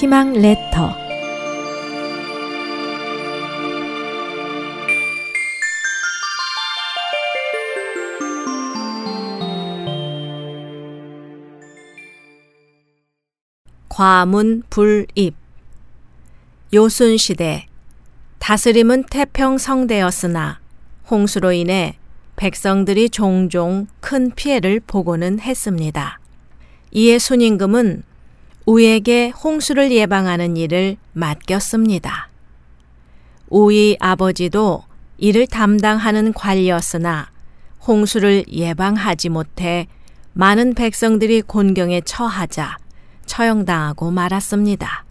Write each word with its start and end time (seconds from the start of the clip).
희망 0.00 0.32
레터 0.32 0.94
과문 13.88 14.62
불입 14.70 15.34
요순 16.72 17.16
시대 17.16 17.66
다스림은 18.38 19.06
태평 19.10 19.58
성대였으나 19.58 20.60
홍수로 21.10 21.50
인해 21.50 21.98
백성들이 22.36 23.10
종종 23.10 23.88
큰 23.98 24.30
피해를 24.30 24.78
보고는 24.78 25.40
했습니다. 25.40 26.20
이에 26.92 27.18
순임금은 27.18 28.04
우에게 28.68 29.30
홍수를 29.30 29.90
예방하는 29.92 30.58
일을 30.58 30.98
맡겼습니다. 31.14 32.28
우의 33.48 33.96
아버지도 33.98 34.84
이를 35.16 35.46
담당하는 35.46 36.34
관리였으나 36.34 37.30
홍수를 37.86 38.44
예방하지 38.52 39.30
못해 39.30 39.86
많은 40.34 40.74
백성들이 40.74 41.40
곤경에 41.40 42.02
처하자 42.02 42.76
처형당하고 43.24 44.10
말았습니다. 44.10 45.06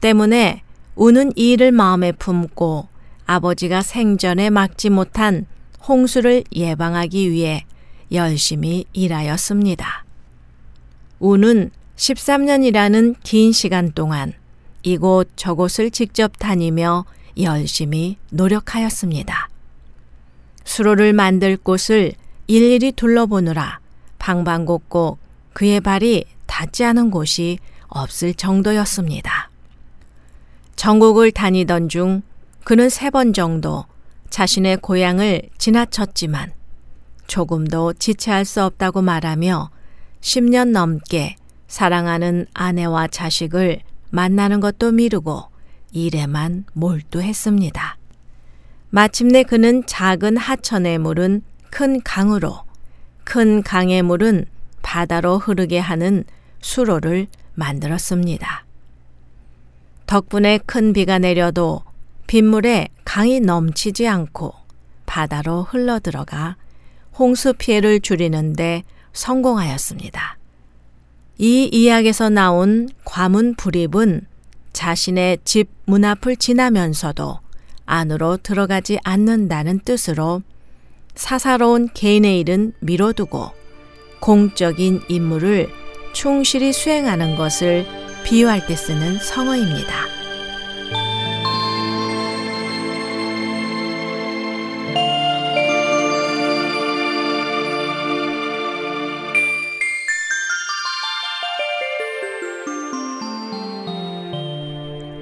때문에 0.00 0.62
우는 0.94 1.32
이 1.36 1.52
일을 1.52 1.72
마음에 1.72 2.10
품고 2.10 2.88
아버지가 3.26 3.82
생전에 3.82 4.48
막지 4.48 4.88
못한 4.88 5.44
홍수를 5.86 6.44
예방하기 6.54 7.32
위해 7.32 7.66
열심히 8.10 8.86
일하였습니다. 8.94 10.06
우는 11.18 11.70
13년이라는 12.00 13.14
긴 13.22 13.52
시간 13.52 13.92
동안 13.92 14.32
이곳 14.82 15.28
저곳을 15.36 15.90
직접 15.90 16.32
다니며 16.38 17.04
열심히 17.38 18.16
노력하였습니다. 18.30 19.50
수로를 20.64 21.12
만들 21.12 21.58
곳을 21.58 22.12
일일이 22.46 22.92
둘러보느라 22.92 23.80
방방곡곡 24.18 25.18
그의 25.52 25.80
발이 25.82 26.24
닿지 26.46 26.84
않은 26.84 27.10
곳이 27.10 27.58
없을 27.88 28.32
정도였습니다. 28.32 29.50
전국을 30.76 31.32
다니던 31.32 31.90
중 31.90 32.22
그는 32.64 32.88
세 32.88 33.10
번 33.10 33.34
정도 33.34 33.84
자신의 34.30 34.78
고향을 34.78 35.42
지나쳤지만 35.58 36.52
조금도 37.26 37.92
지체할 37.94 38.46
수 38.46 38.64
없다고 38.64 39.02
말하며 39.02 39.70
10년 40.22 40.70
넘게 40.70 41.36
사랑하는 41.70 42.46
아내와 42.52 43.06
자식을 43.06 43.78
만나는 44.10 44.58
것도 44.58 44.90
미루고 44.90 45.44
일에만 45.92 46.64
몰두했습니다. 46.72 47.96
마침내 48.90 49.44
그는 49.44 49.86
작은 49.86 50.36
하천의 50.36 50.98
물은 50.98 51.42
큰 51.70 52.02
강으로, 52.02 52.64
큰 53.22 53.62
강의 53.62 54.02
물은 54.02 54.46
바다로 54.82 55.38
흐르게 55.38 55.78
하는 55.78 56.24
수로를 56.60 57.28
만들었습니다. 57.54 58.64
덕분에 60.06 60.58
큰 60.66 60.92
비가 60.92 61.20
내려도 61.20 61.84
빗물에 62.26 62.88
강이 63.04 63.38
넘치지 63.38 64.08
않고 64.08 64.54
바다로 65.06 65.62
흘러들어가 65.62 66.56
홍수 67.16 67.52
피해를 67.52 68.00
줄이는데 68.00 68.82
성공하였습니다. 69.12 70.39
이 71.42 71.70
이야기에서 71.72 72.28
나온 72.28 72.90
과문 73.04 73.54
불입은 73.54 74.26
자신의 74.74 75.38
집 75.44 75.80
문 75.90 76.04
앞을 76.04 76.36
지나면서도 76.36 77.40
안으로 77.84 78.36
들어가지 78.36 79.00
않는다는 79.02 79.80
뜻으로 79.80 80.42
사사로운 81.16 81.88
개인의 81.92 82.38
일은 82.38 82.74
미뤄두고 82.78 83.50
공적인 84.20 85.00
임무를 85.08 85.68
충실히 86.12 86.72
수행하는 86.72 87.34
것을 87.34 87.86
비유할 88.22 88.68
때 88.68 88.76
쓰는 88.76 89.18
성어입니다. 89.18 90.19